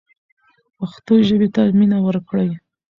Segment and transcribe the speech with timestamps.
[0.77, 2.49] پښتو ژبې ته مینه ورکړئ.